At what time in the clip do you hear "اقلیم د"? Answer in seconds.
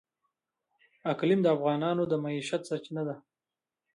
1.11-1.47